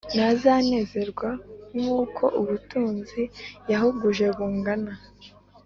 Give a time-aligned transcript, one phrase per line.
[0.15, 1.29] Ntazanezerwa
[1.79, 3.21] nk uko ubutunzi
[3.71, 4.93] yahuguje bungana